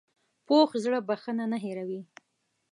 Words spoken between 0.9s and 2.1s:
بښنه نه هېروي